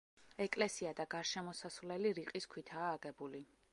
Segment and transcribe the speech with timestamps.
[0.45, 3.45] ეკლესია და გარშემოსასვლელი რიყის ქვითაა აგებული.